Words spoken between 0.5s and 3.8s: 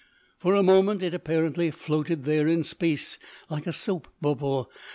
a moment it apparently floated there in space like a